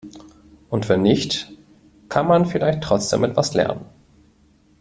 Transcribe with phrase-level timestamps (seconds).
[0.71, 1.51] Und wenn nicht,
[2.09, 3.85] kann man vielleicht trotzdem etwas lernen.